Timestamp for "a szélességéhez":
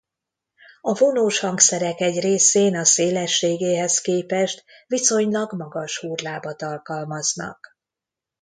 2.75-4.01